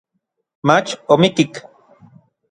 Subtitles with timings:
[0.67, 1.53] mach omikik.